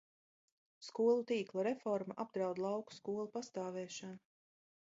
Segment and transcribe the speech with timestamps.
[0.85, 4.21] Skolu tīkla reforma apdraud lauku skolu pastāvēšanu.